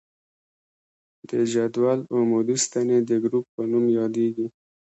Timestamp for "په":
3.55-3.61